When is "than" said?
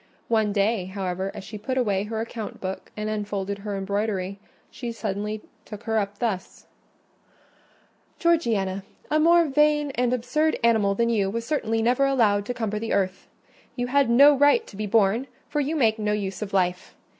10.95-11.09